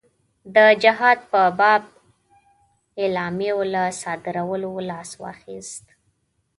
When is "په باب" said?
1.31-1.83